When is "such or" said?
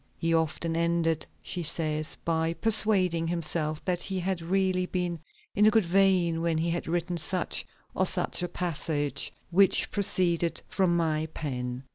7.19-8.07